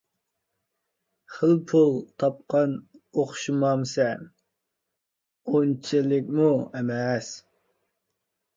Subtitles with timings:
[1.33, 1.91] —خېلى پۇل
[2.23, 2.73] تاپقان
[3.19, 4.25] ئوخشىمامسەن؟—
[5.53, 7.33] ئۇنچىلىكمۇ ئەمەس.